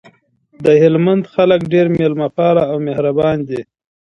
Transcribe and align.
دهلمند 0.65 1.23
خلګ 1.33 1.61
ډیر 1.73 1.85
میلمه 1.97 2.27
پاله 2.37 2.63
او 2.71 2.77
مهربان 2.87 3.37
دي 3.49 3.61